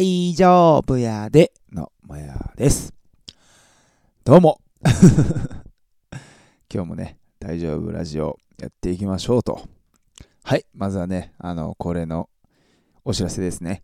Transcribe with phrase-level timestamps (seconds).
[0.00, 2.94] 大丈夫やでのもやです。
[4.22, 4.60] どうも。
[6.72, 9.60] 今日もね、大丈夫ラジオやっていきましょうと。
[10.44, 12.30] はい、まずはね、あの、恒例の
[13.04, 13.82] お知らせですね。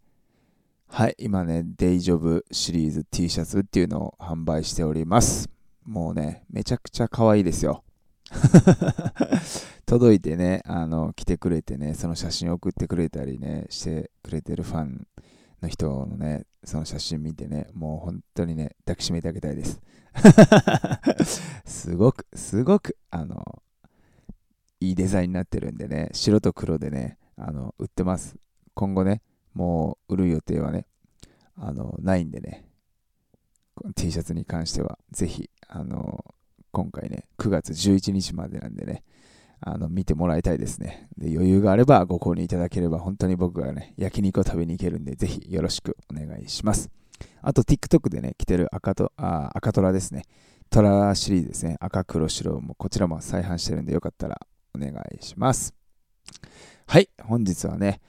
[0.87, 5.51] はい、今ね、デイジョブシリーズ T シャツっていうのを販売しております。
[5.83, 7.83] もうね、めちゃくちゃ可愛いですよ。
[9.85, 15.09] 届いてね、あの、来てくれてね、その写真送ってくれたりね、してくれてるファン
[15.65, 19.81] の人のね、その写真見てね、もう本当にね、抱きしめてあげたいです。
[21.65, 23.63] すごく、すごく、あの、
[24.81, 28.37] いいデザインになってるんでね、白と黒でね、あの、売ってます。
[28.75, 29.23] 今後ね、
[29.55, 30.87] もう売る予定はね、
[31.57, 32.65] あの、ないんでね、
[33.95, 36.25] T シャツに関しては、ぜひ、あの、
[36.73, 39.03] 今回ね、9月11日までなんでね、
[39.61, 41.09] あの、見てもらいたいですね。
[41.17, 46.91] で、余裕があればご購入いただければ、本当に僕がね、焼肉を食べに行けるんで、ぜひよろしくお願いします。
[47.43, 50.25] あと、TikTok でね、着てる赤とあ赤トラですね。
[50.71, 51.77] トラシリーズですね。
[51.81, 54.41] 赤、黒、白も、こちらも再販してるんで、よかったら
[54.75, 55.75] お願いします。
[56.87, 58.01] はい、本日はね、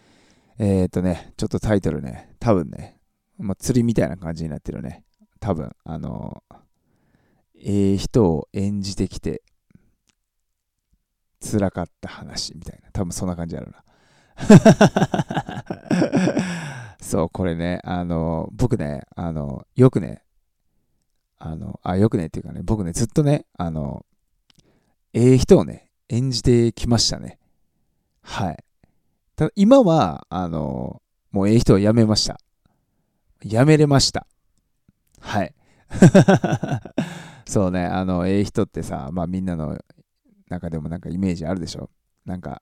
[0.57, 2.97] えっ、ー、とね、ちょっとタイトルね、多分ね、
[3.37, 5.03] まあ、釣りみたいな感じになってるね。
[5.39, 6.43] 多分、あの
[7.57, 9.41] ええ人を演じてきて、
[11.45, 12.89] 辛かった話みたいな。
[12.91, 13.83] 多分そんな感じやろな。
[16.99, 20.23] そう、これね、あの、僕ね、あの、よくね、
[21.37, 24.05] あの、あ、よくねっていうかね、僕ね、ずっとね、あの、
[25.13, 27.39] ええ人をね、演じてきましたね。
[28.21, 28.57] はい。
[29.35, 31.01] ただ、今は、あの、
[31.31, 32.39] もうええ人を辞めました。
[33.43, 34.25] 辞めれました。
[35.19, 35.53] はい。
[37.45, 39.77] そうね、あの、ええ人ってさ、まあみんなの
[40.55, 41.89] 中でもなんかイメージあるでしょ？
[42.25, 42.61] なんか、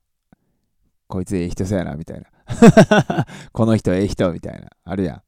[1.08, 2.28] こいつええ人そうやな、みたいな。
[3.54, 4.70] この人ええ人、みたいな。
[4.84, 5.22] あるやん。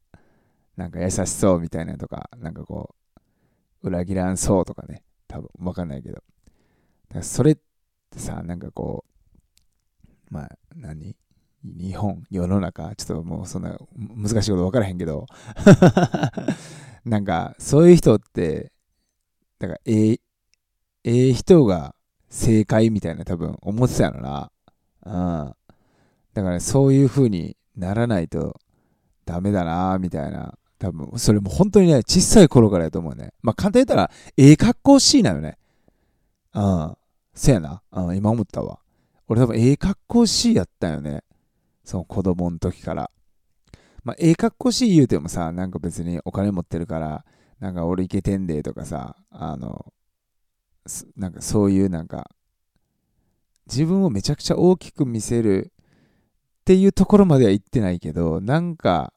[0.76, 2.94] なんか優しそう、みたいなとか、なんかこ
[3.82, 5.04] う、裏切らんそうとかね。
[5.28, 6.14] 多分、わかんないけど。
[6.14, 6.24] だか
[7.14, 7.56] らそれっ
[8.10, 9.04] てさ、なんかこ
[10.30, 11.16] う、まあ、何？
[11.64, 15.26] 日本、世の中、ちょっともうそんな難しいこと分からへんけど、
[17.04, 18.70] なんか、そういう人って、
[19.58, 20.20] だから、ええ、
[21.02, 21.95] ええ人が
[22.28, 24.50] 正解みたいな多分思ってたのな。
[25.04, 25.54] うん。
[26.34, 28.60] だから、そういう風にならないと
[29.24, 30.58] ダメだな、みたいな。
[30.78, 33.32] 多分、それも本当にね、小さい頃からやと思うね。
[33.42, 35.58] まあ、簡単に言ったら、ええ格好しいなよね。
[36.54, 36.96] うん。
[37.34, 37.82] せやな。
[37.92, 38.80] うん、今思ったわ。
[39.28, 41.22] 俺多分、ええ格好しいやったよね。
[41.84, 43.10] その子供の時から。
[44.04, 47.24] まあ、ええ格好しい言うてもさ、なんか別にお金持ってるから、
[47.60, 49.92] なんか俺イケてんでとかさ、あの、
[51.16, 52.30] なんかそういうなんか、
[53.66, 55.72] 自分をめちゃくちゃ大きく見せる
[56.60, 59.12] っていうところまでは行ってないけど、なんか、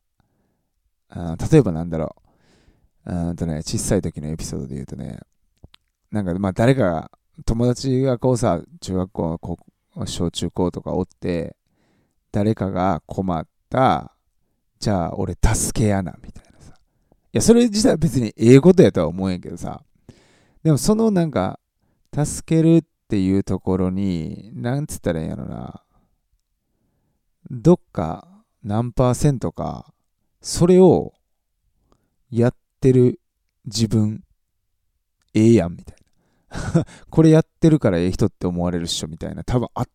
[1.10, 2.16] あ例えばなんだろ
[3.06, 5.20] う、うんとね、小さい時のエピソードで言うとね、
[6.12, 7.12] なんかまあ誰かが、
[7.46, 9.60] 友達がこうさ、中学校、
[10.06, 11.56] 小中高とかおって、
[12.32, 14.14] 誰かが困った、
[14.80, 16.74] じゃあ俺助けやな、みたいなさ。
[16.74, 16.76] い
[17.34, 19.84] や、それ自体は別にええことやとは思うんけどさ。
[20.70, 21.60] でもそのなんか、
[22.14, 25.82] 助けるっていうところに、なんつったらいいんやろな。
[27.50, 28.28] どっか
[28.62, 29.92] 何パーセントか、
[30.42, 31.16] それを
[32.30, 33.20] やってる
[33.66, 34.24] 自分、
[35.34, 35.96] ええやん、みたい
[36.76, 36.86] な。
[37.10, 39.44] これやってるからええ人って思われるっしょ、みたいな。
[39.44, 39.88] 多分あ、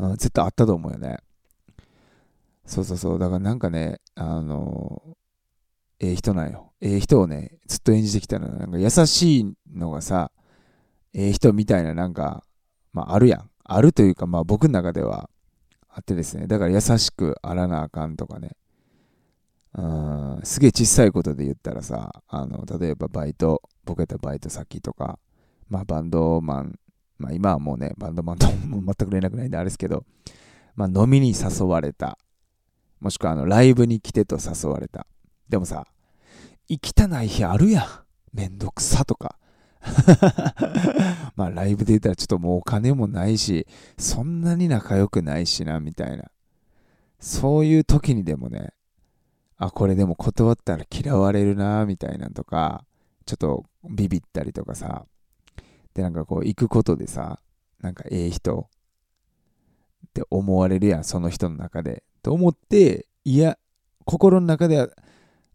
[0.00, 1.16] うん、絶対あったと思うよね。
[2.66, 3.18] そうそうそう。
[3.18, 5.16] だからなんかね、あの
[6.00, 6.72] ええ人なんよ。
[6.80, 8.48] ええ人をね、ずっと演じてきたの。
[8.48, 10.32] なんか優しいのがさ、
[11.12, 12.42] ええ人みたいななんか、
[12.92, 13.50] まああるやん。
[13.64, 15.28] あるというか、まあ僕の中では
[15.90, 16.46] あってですね。
[16.46, 18.56] だから優しくあらなあかんとかね。
[19.74, 25.18] うん、すげえ小さいことで言ったらさ、あの、例えばバイト、僕やったバイト先とか、
[25.68, 26.78] まあバンドマン、
[27.18, 30.04] まあ今はもうね、バンドマンとも 全く連絡ないんであれですけど、
[30.74, 32.18] まあ飲みに誘われた。
[33.00, 35.06] もしくはあの、ライブに来てと誘われた。
[35.50, 35.86] でもさ、
[36.68, 37.86] 行きたない日あるやん。
[38.32, 39.36] めんどくさとか。
[41.34, 43.66] まあライブで言ったらちょっともうお金もないし、
[43.98, 46.30] そんなに仲良くないしな、みたいな。
[47.18, 48.72] そういう時にでもね、
[49.56, 52.84] あ、これでも断ったら嫌われるな、みたいなんとか、
[53.26, 55.04] ちょっとビビったりとかさ。
[55.94, 57.40] で、なんかこう行くことでさ、
[57.80, 58.68] なんかええ人
[60.06, 62.04] って思われるやん、その人の中で。
[62.22, 63.58] と思って、いや、
[64.04, 64.88] 心の中では、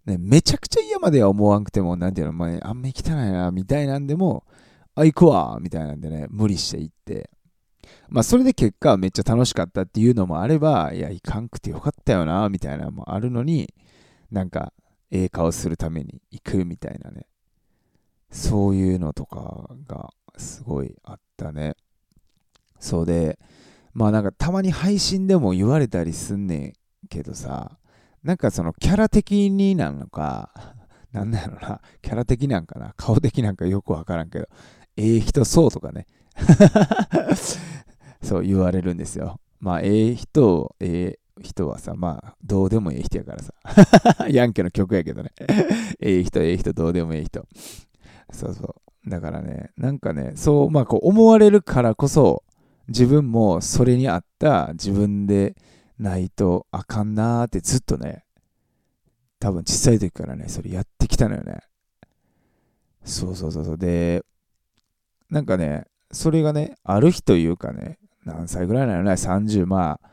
[0.05, 4.45] ね、めちゃくちゃ嫌までは思わんくても、なんていうの、まあ、あんま行きたないな、みたいなんでも、
[4.93, 7.29] あ、行くわ、みたいなんでね、無理して行って。
[8.07, 13.73] まあ、それで結果めっちゃ楽しかったっていうのもあれば、いや、行かんくてよかったよな、みたいなのもあるのに、
[14.31, 14.73] なんか、
[15.11, 17.25] ええ顔するために行くみたいなね。
[18.31, 21.75] そういうのとかがすごいあったね。
[22.79, 23.39] そうで、
[23.93, 26.73] まあなんかたまに配信でも言われたりすんねん
[27.07, 27.77] けどさ、
[28.25, 30.49] なんかそのキャラ的になのか、
[31.13, 34.47] なんだろうな、キャラ的なんかな、顔的なんかよくわからんけど、
[34.97, 36.07] ええ人そうとかね。
[38.23, 39.39] そう言われるんですよ。
[39.59, 43.53] まあ、ええ人、ええ人はさ、まあ、どうでもええ人やからさ。
[44.27, 45.29] ヤンケの曲やけどね。
[45.99, 47.47] ええ人、ええ人、どうでもええ人。
[48.31, 48.75] そうそ
[49.05, 49.09] う。
[49.09, 52.43] だからね、なんかね、そう、まあ、こう思われるからこそ、
[52.87, 55.55] 自分もそれに合った自分で
[55.99, 58.23] ないとあかんなーってずっとね、
[59.39, 61.59] 多分小さい時からね、それやってきたのよね。
[63.03, 63.77] そうそうそうそう。
[63.77, 64.23] で、
[65.29, 70.09] なんかね、それがね、ある日というかね、何歳ぐらいなのね、30、まあ、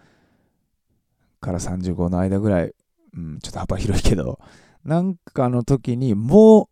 [1.41, 2.75] から35の間ぐらい、
[3.17, 4.39] うん、ちょっと幅広いけど、
[4.85, 6.69] なんかの時にも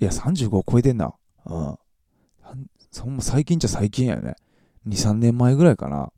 [0.00, 1.14] う、いや、35超えてんな。
[1.46, 1.76] うん。
[2.90, 4.34] そんな最近じゃ最近やよね。
[4.86, 6.12] 2、3年前ぐらいかな。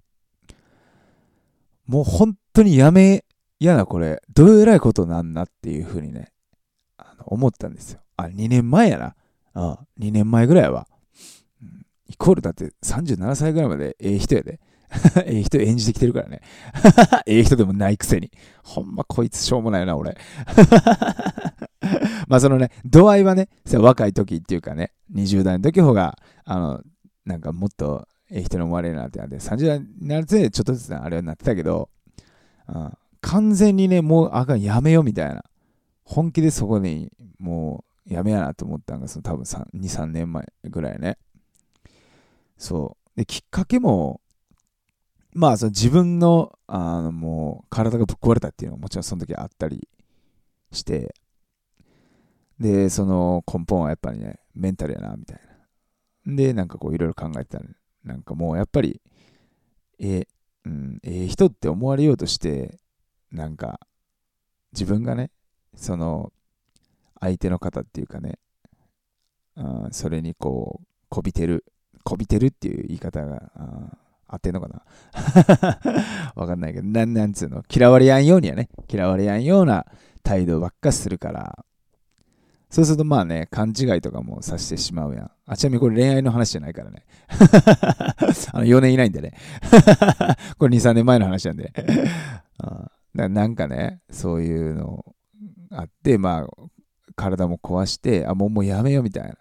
[1.92, 3.22] もう本当にやめ、
[3.60, 4.22] やな、これ。
[4.32, 6.32] どうえらいことなんなっていうふうにね、
[6.96, 8.00] あの思ったんですよ。
[8.16, 9.14] あ、2年前やな。
[9.54, 10.88] うん、2年前ぐらいは。
[11.62, 14.58] うん、イコールだって37歳ぐらいまでええ人やで。
[15.26, 16.40] ええ人演じてきてるからね。
[17.26, 18.30] ええ人でもないくせに。
[18.62, 20.16] ほんまこいつしょうもないな、俺。
[22.26, 26.16] まあそのね、度合いはね、若い時っていうかね、20代の時方が、
[26.46, 26.82] あの、
[27.26, 28.08] なんかもっと
[28.40, 31.90] 人に思われるなってなって、30代になるとちょっとずつあれになってたけど、
[32.68, 35.44] うん、完全にね、もうあかん、やめようみたいな。
[36.04, 41.18] 本気でそこにもうやめやなと思ったのが、その多分2、3年前ぐらいね。
[42.58, 43.18] そう。
[43.18, 44.20] で、きっかけも、
[45.34, 49.88] まあ、その自分の、あの、もう、体がぶっ壊れたっていうのももちろんその時あったり
[50.70, 51.14] して、
[52.58, 55.40] で、その根本はやっぱりね、メンタルやな、みたい
[56.26, 56.36] な。
[56.36, 57.62] で、なんかこう、いろいろ考えてた、
[58.04, 59.00] なんかもう、やっぱり、
[59.98, 60.26] え、
[60.64, 62.78] うん、ええ人って思われようとして、
[63.30, 63.80] なんか、
[64.72, 65.30] 自分がね、
[65.74, 66.32] その、
[67.20, 68.38] 相手の方っていうかね、
[69.56, 71.64] うん、それにこう、こびてる、
[72.04, 73.52] こびてるっていう言い方が、
[74.26, 76.32] 合ってんのかな？
[76.34, 79.86] わかんないけど、なん、なんつうの、嫌われやんようにはね、嫌われやんような
[80.22, 81.64] 態度ばっかするから、
[82.72, 85.30] そうするとまあね、勘違いとかもさしてしまうやん。
[85.44, 87.04] あ、ちなみにこれ恋愛の話じゃないからね。
[88.50, 89.34] あの4年いないんでね。
[90.56, 91.70] これ2、3年前の話なんで。
[92.56, 95.04] あなんかね、そういうの
[95.70, 96.64] あって、まあ、
[97.14, 99.36] 体も壊して、あ、もうもうやめようみたいな。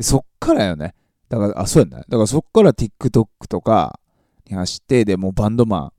[0.00, 0.94] そっからよね。
[1.28, 2.04] だから、あ、そうやね。
[2.08, 3.98] だからそっから TikTok とか
[4.48, 5.92] に走って、で、もうバンドマ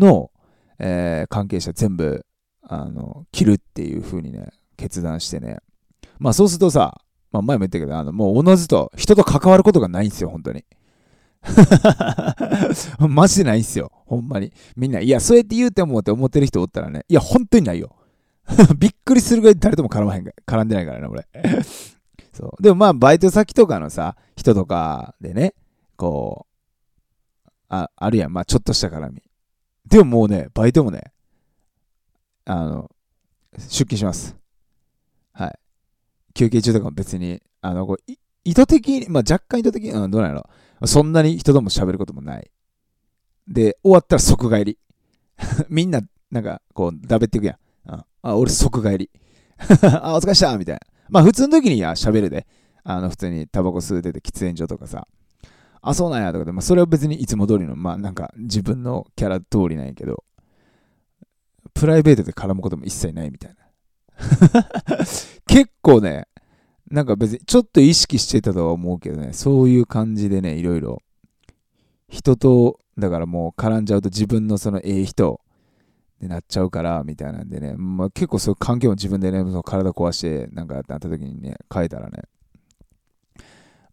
[0.00, 0.32] ンの、
[0.80, 2.26] えー、関係者全部、
[2.62, 5.58] あの、切るっていう風にね、決断してね。
[6.22, 7.00] まあそうするとさ、
[7.32, 10.64] まあ前も言ったけど、あの、もうおのずと人と関わることがないんですよ、本当に。
[13.08, 13.90] マジでないんすよ。
[14.06, 14.52] ほんまに。
[14.76, 17.96] みんな、いや、そうやって言うてもって思ってる人おったらね、いや、本当にないよ。
[18.78, 21.26] びっくりするぐらい誰とも絡まへん絡んでないからね、俺。
[22.32, 22.62] そう。
[22.62, 25.54] でもまあ、バイト先とかのさ、人とかでね、
[25.96, 26.46] こ
[27.46, 28.32] う、あ、あるやん。
[28.32, 29.22] まあ、ちょっとした絡み。
[29.86, 31.12] でももうね、バイトもね、
[32.44, 32.90] あの、
[33.58, 34.36] 出勤します。
[35.32, 35.58] はい。
[36.34, 38.12] 休憩中とかも別に、あの、こう
[38.44, 40.42] 意図的に、まあ、若干意図的に、うん、どうなんや
[40.80, 40.86] ろ。
[40.86, 42.50] そんなに人とも喋ることもない。
[43.46, 44.78] で、終わったら即帰り。
[45.68, 47.90] みんな、なんか、こう、だべっていくやん。
[47.90, 49.10] あ、あ俺即帰り。
[50.02, 50.80] あ、お疲れしたみたいな。
[51.08, 52.46] まあ、普通の時には喋るで。
[52.84, 55.06] あの、普通にタバコ吸うてて喫煙所とかさ。
[55.80, 60.24] あ、そうなんやとかで、まあ、それは別にいつも通りの、まあ、なんか、自分のキャラ通りなんやけど、
[61.74, 63.56] プライベートで絡むことも一切ないみたいな。
[65.46, 66.26] 結構ね、
[66.90, 71.02] なんか別にちょっと意識してたとは思うけどね、そういう感じでね、いろいろ。
[72.08, 75.40] 人と、だからもう絡んじゃうと自分のそのええ人
[76.20, 82.24] になっちゃうから、みたいなんでね、まあ、結構そういう環境も自分でね、その体壊してなんかやってなった時にね、変えたらね、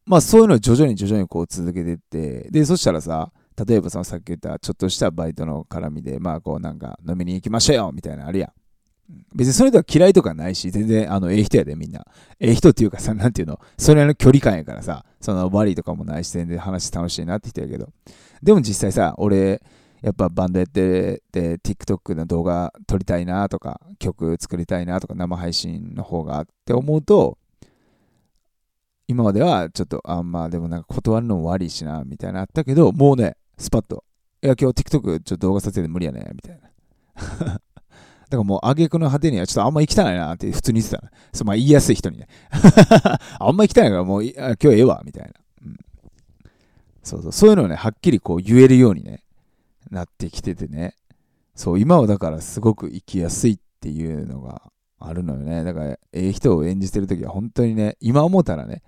[0.06, 3.32] まあそういうのを徐々に徐々にこう続けてって、で、そしたらさ、
[3.68, 8.52] 例えばそのさっき言ったちょっとしたバイトの絡みで、まあこうなんか飲みに行きましょうよみたいなあるやん。
[9.34, 12.06] 別にそれとは嫌いとかないし、全然、あの、ええ人やで、みんな。
[12.40, 17.90] ええ人っていうかさ、なんていうの、それの距離感やからさ、その、悪いとかもないし、全然話楽しいなって人やけど。
[18.42, 19.62] でも実際さ、俺、
[20.02, 27.38] やっぱバンドやってて、TikTok の動画撮りたいなとか、曲作りたいなとか、生配信の方がって思うと、
[29.08, 34.04] 今まではちょっと、あんまあでもなんか断るのも悪いしな、みたいなあったけど、もうね、スパッと、
[34.42, 37.62] いや、今日 TikTok ちょっと動画撮影で無理やね、みたいな。
[38.30, 41.12] だからもう、挙句の果てには、ちょっとあんま行きたないなって普通に言ってた。
[41.34, 42.28] そう、まあ言いやすい人にね。
[43.40, 45.32] あんま行きたないからもう、今日ええわ、みたいな。
[45.66, 45.78] うん。
[47.04, 49.24] そうそう、そういうのをね、はっきりこう言えるようにね、
[49.90, 50.96] なってきててね。
[51.56, 54.62] そう、今はだからすごく生きやすいっていうのが
[55.00, 55.64] あるのよね。
[55.64, 58.84] だから、ええ人を演じてるときは本当にね、今思ったらね、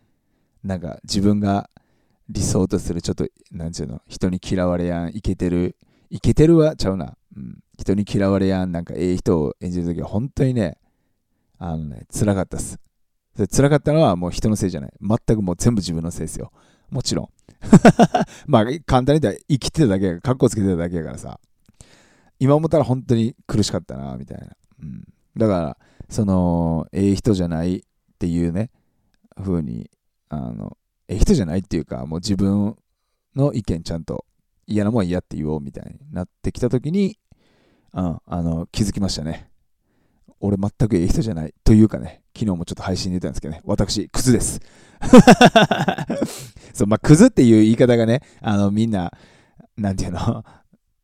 [0.63, 1.69] なんか自分が
[2.29, 5.75] 理想とするちょっと、なんちゅうの、人に嫌われやん、いけてる、
[6.09, 7.17] いけてるはちゃうな。
[7.35, 7.59] うん。
[7.81, 10.77] 人に嫌われやん、なんかええ人を演じるときは本当にね、
[11.57, 12.79] あのね、辛かったっす。
[13.35, 14.93] で辛かったのはもう人のせいじゃない。
[15.01, 16.51] 全くもう全部自分のせいですよ。
[16.89, 17.29] もちろん。
[18.45, 21.39] まあ、簡単に言ったら生きてただけや、格好つけてただけやからさ。
[22.39, 24.47] 今思ったら本当に苦しかったな、みたいな。
[24.81, 25.03] うん。
[25.37, 25.77] だから、
[26.09, 27.81] その、ええ人じゃないっ
[28.19, 28.71] ていうね、
[29.37, 29.89] 風に、
[30.29, 32.75] あの、ええ人じゃないっていうか、もう自分
[33.35, 34.25] の意見ちゃんと
[34.67, 37.17] 嫌なもん嫌って言おうみたいになってきたときに、
[37.93, 39.49] うん、あの、気づきましたね。
[40.39, 41.53] 俺全くええ人じゃない。
[41.63, 44.59] というかね、昨日もちょっと配信で言ったんですけどね、私、クズです。
[46.73, 49.11] そう、まあ、クズっていう言い方がね、あの、みんな、
[49.77, 50.43] なんていうの、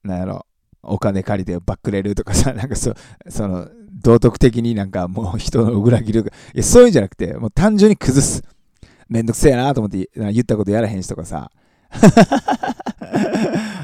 [0.04, 0.46] なんやろ、
[0.82, 2.96] お金借りてバックれるとかさ、なんかそう
[3.30, 8.44] その、道徳的になんかもう人の裏切るとか、いや、そういうんじゃなくて、もう単純に崩す。
[9.10, 11.52] めんどくせえなと思って言ったことやらへんしとかさ。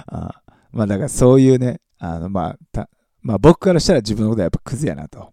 [0.08, 0.42] あ
[0.72, 2.88] まあだからそういうね、あのまあ、
[3.22, 5.32] まあ僕からしたら自分のことはやっぱクズやなと。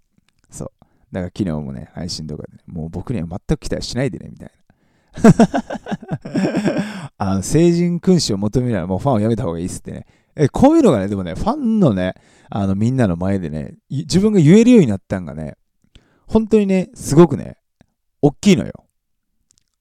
[0.50, 0.70] そう。
[1.10, 5.32] だから昨日もね、配信とかで、ね、もう僕には全く期待しないでね、みたいな。
[7.18, 10.06] あの成人君子を求めるならもうファンをやめた方がいいっすってね。
[10.36, 12.14] え、こういうのがね、でもね、ファンのね、
[12.48, 15.56] あのみんなの前でね、自分が言えるようになったんがね、
[16.28, 17.56] 本当にね、すごくね、
[18.22, 18.72] 大きいのよ。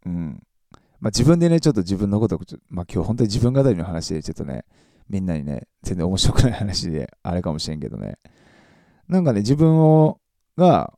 [0.08, 0.42] うん。
[1.00, 4.66] まあ自分でね、ちょっと自分のこと、まあ今日本当に自分語りの話でちょっとね、
[5.10, 8.18] みんなにね、全然面白くない話であれかもしれんけどね。
[9.08, 10.20] なんかね、自分を、
[10.56, 10.94] が、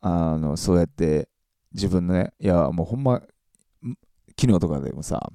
[0.00, 1.28] あの、そうやって
[1.72, 3.22] 自分のね、いや、もうほんま、
[4.38, 5.30] 昨日とかでもさ、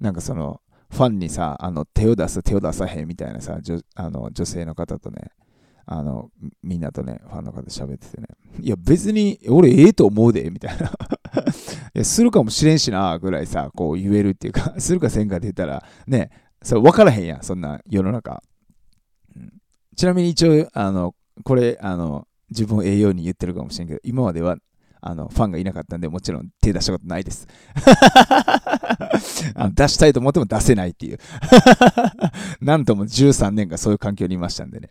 [0.00, 0.60] なんかその、
[0.90, 3.58] ファンにさ、あの手を出す、手を出さへんみたいなさ、
[3.94, 5.30] あの女性の方とね、
[5.86, 6.30] あの、
[6.62, 8.26] みんなとね、ファンの方喋っててね、
[8.60, 10.92] いや別に俺ええと思うで、みたいな。
[11.94, 16.30] いや、するかもしれんしな、ぐらいさ、こう言えるっていうか、するかせんかって言ったら、ね、
[16.62, 18.42] それ分からへんやん、そんな世の中。
[19.36, 19.52] うん、
[19.96, 21.14] ちなみに一応、あの、
[21.44, 24.56] これ、あの、自分をええように言ってるかもしれんけど、今までは
[25.04, 27.48] あの、ファンがいなかったんで、もちろん手出したことないです。
[29.56, 31.18] あの出したいと思っても出せないっていう。
[32.62, 34.90] なんとも13年間そういう環境にいましたんでね。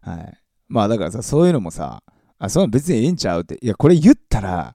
[0.00, 0.38] はい。
[0.66, 2.02] まあだからさ、そういうのもさ、
[2.38, 3.58] あ、その別にええんちゃうって。
[3.60, 4.74] いや、これ言ったら、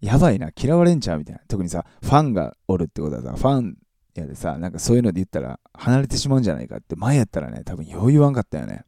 [0.00, 1.42] やばいな、嫌われんちゃうみたいな。
[1.46, 3.76] 特にさ、ファンがおるってことはさ、ファン
[4.20, 8.84] やでさ、なんかそういうので言ったら、離れてしまうんじゃないかって、前やったらね、多分よう言わんかったよね。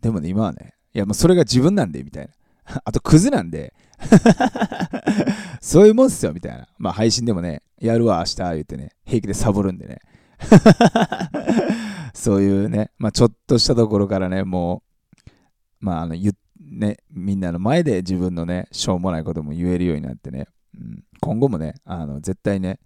[0.00, 2.32] でもね、今はね、いや、もうそれが自分なんで、みたいな。
[2.84, 3.74] あと、クズなんで
[5.60, 6.68] そういうもんっすよ、みたいな。
[6.78, 9.98] まあ、配信でもね、やるわ、明日、言ってね、平気でサボるんでね。
[12.14, 14.82] そういうね、まあ、ちょっとしたところからね、も
[15.26, 15.30] う、
[15.80, 22.78] まあ、あの、言ね、みんなの前で自分のね、しょうもないことも言えるようになってね、うん、今後もね、あの、絶対ね、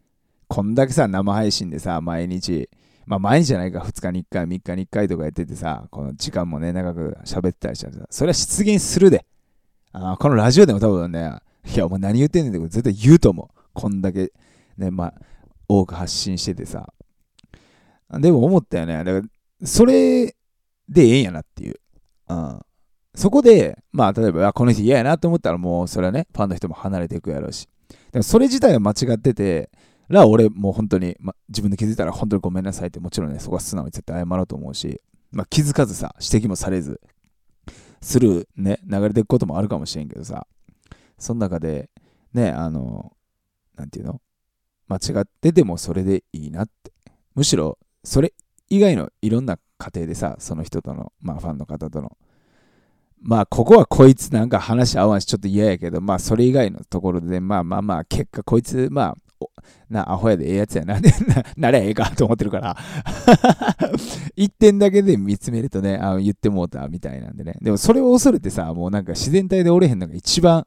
[0.49, 2.69] こんだけさ、生配信でさ、毎日、
[3.07, 9.25] まあ毎日じゃないか、2日に1回、3日に1回とかやっててさ、この時間もね、長く喋ってたりしたらさ、それは出現するで。
[9.93, 11.39] あこのラジオでも多分ね、
[11.75, 13.61] いや、お前何言ってんねんって絶対言うと思う。
[13.73, 14.33] こんだけ、
[14.77, 15.15] ね、まあ、
[15.69, 16.93] 多く発信しててさ。
[18.11, 19.03] でも思ったよね。
[19.05, 20.27] だから、それ
[20.89, 21.77] でええんやなっていう。
[22.29, 22.61] うん。
[23.15, 27.69] そこで、まあ、例えば、この人嫌やなと思ったら、もう、それはね、ファンの人も離れていくやろうし。
[28.13, 29.71] でも、それ自体が間違ってて、
[30.09, 35.01] ら、俺、もう本当に、ま、自分で気づいたら、本当にごめんなさいって、もちろんね、そこは素直に絶対謝ろうと思うし、
[35.33, 37.01] まあ、気づかずさ、指摘もされず、
[38.01, 40.47] するね、流れていくこともあるかもしれんけどさ、
[41.19, 41.91] その中で、
[42.35, 43.13] ね、あの、
[43.77, 44.21] なんていうの
[44.89, 46.93] 間違っててもそれでいいなって。
[47.35, 48.35] むしろ、それ
[48.69, 52.17] 以外のいろんな過程でさ、その人との、まあファンの方との、
[53.21, 59.17] まあここはこいつなんか話合わんしちょっと嫌やけど、まあそれ以外のところで、まあまあまあ結果こいつ、まあ
[59.89, 60.95] な、アホやでええやつやな。
[61.01, 61.11] な、
[61.57, 62.77] なりゃええかと思ってるから
[64.37, 67.55] 一点だけで見つめるとね、あ言ってもうたみたいなんでね。
[67.61, 70.67] でもそれを恐れてさ、もうなんか自然体でおれへんのが一番、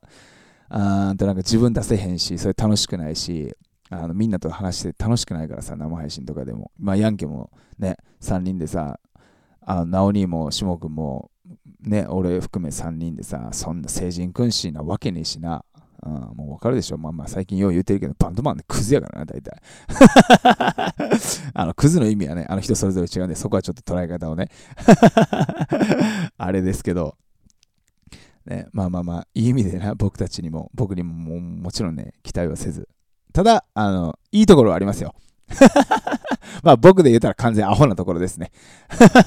[0.69, 3.55] あーとなんか自分出せへんし、それ楽しくないし、
[3.89, 6.71] あのみんなと話して楽しくないからさ、生配信とかでも。
[6.77, 8.99] まあ、ヤンケもね、3人でさ、
[9.61, 11.31] あナオニーもシモ君も、
[11.81, 15.63] ね、俺含め3人でさ、そんな成人君子なわけねえしな、
[16.07, 16.97] うん、もうわかるでしょ。
[16.97, 19.61] まあまあ最近よう言うてるけど、バンドマンってクズやからな、大体。
[21.53, 24.49] あの、クズの意味はね、あの人それぞれ違うんで、そこはちょっと捉え方をね。
[26.37, 27.17] あれですけど、
[28.45, 32.87] ね、まあまあまあ、いい意味でな、僕たちにも、僕にもももちろんね、期待はせず。
[33.33, 35.13] ただ、あの、いいところはありますよ。
[36.63, 38.51] まあ僕で言ったら完全アホなところですね。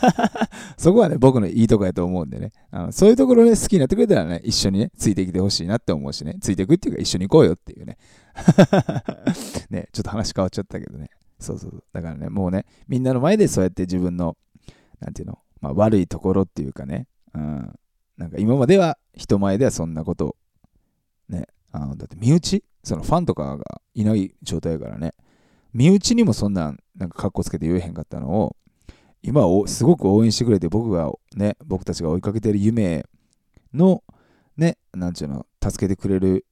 [0.76, 2.52] そこはね、僕のいいとこやと思うんでね。
[2.70, 7.96] あのそういうところね、好きになってくれたらね、一緒にね、ついてきてほしいなって思うしね、ついていくっていうか一緒に行こうよっていうね。
[9.70, 11.10] ね、ちょっと話変わっちゃったけどね。
[11.38, 11.82] そうそう。
[11.92, 14.36] だからね、もうね、みんなの前でそうやって自分の、
[15.00, 17.72] なんていうの、まあ悪いところっていうかね、うん。
[18.16, 20.36] なんか今までは人前ではそんなことを、
[21.30, 25.14] ね、あのだって身内そのファンとかがいない状態やからね。
[25.72, 28.56] 身内にもそんな、なんか格好つけて言えへんかったのを、
[29.22, 33.04] 今すごく応援してくれて、僕がね、僕たちが追いかけてる夢
[33.74, 34.02] の、
[34.56, 36.46] ね、なんちゅうの、助けてくれる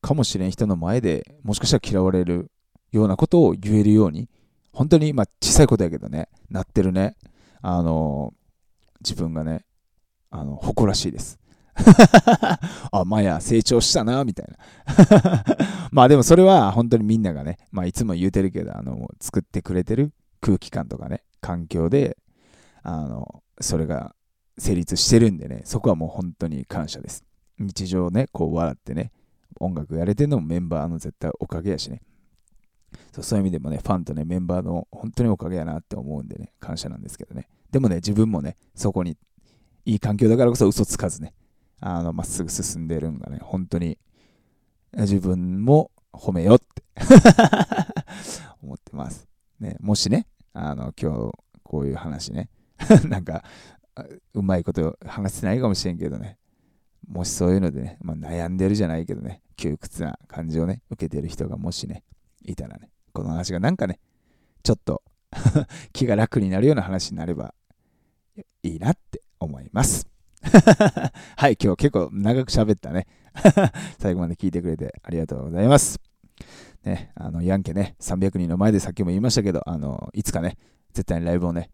[0.00, 2.50] かもしれん人の前でもしかしたら嫌われる
[2.92, 4.28] ようなことを言えるように、
[4.72, 7.16] 本当に、まあ、小さいことやけどね、なってるね、
[7.60, 8.32] あの、
[9.00, 9.64] 自分がね、
[10.30, 11.38] あの、誇らしいです。
[12.92, 15.44] あ、まや、成長したな、みたいな。
[15.92, 22.16] まあでもそれは本当にみんながね、まあいつも言うてるけど、あの、作ってくれてる空気感とかね、環境で、
[22.82, 24.14] あの、それが
[24.58, 27.24] 成立してるんでね、そこはもう本当に感謝です。
[27.58, 29.12] 日常ね、こう笑ってね、
[29.60, 32.02] 音楽やれてるのもメンバーの絶対おかげやしね。
[33.12, 37.48] そうそういう意味でもね、ファンとね、メンバーの本当におかげやなって思うんでね、感謝なんですけどね。
[37.70, 39.16] でもね、自分もね、そこに
[39.84, 41.34] いい環境だからこそ嘘つかずね、
[41.80, 43.98] あの、まっすぐ進んでるんがね、本当に
[44.96, 46.82] 自分も褒めよって
[48.62, 49.28] 思ってます。
[49.60, 51.32] ね、もしね、あの、今日
[51.62, 52.48] こういう話ね、
[53.08, 53.44] なんか、
[54.32, 56.38] うまいこと話してないかもしれんけどね、
[57.06, 62.04] もしそういうのでね、まあ、悩んでるじゃないけどね、窮屈な感じをね、受けてる人がもしね、
[62.42, 63.98] いたらね、この話がなんかね、
[64.62, 65.02] ちょっと
[65.92, 67.54] 気が楽になるような話になれば
[68.62, 70.06] いいなって思います。
[71.36, 73.06] はい、今日結構長く喋ったね。
[73.98, 76.00] 最後まで聞いてくれてありがとうございます。
[76.84, 80.56] ね、あの、ヤンケね、300人の前でさっきも言いましたけど、あの、いつかね、
[80.92, 81.70] 絶対にライブをね、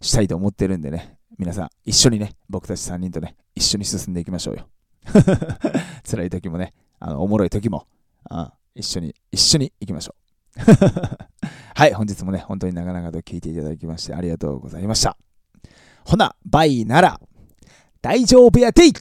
[0.00, 4.68] したいと思ってるんでね、皆さん一緒にね、僕たち3人とね、一緒に進んでいきましょうよ。
[6.08, 7.86] 辛い時もね、あの、おもろい時も、
[8.24, 10.24] あ一緒に、一緒に行きましょう。
[11.74, 15.16] はい、本日もね、本当に長々と聞いていただきましてありがとうございました。
[16.04, 17.20] ほな、バイなら、
[18.04, 18.92] 大丈夫やてい。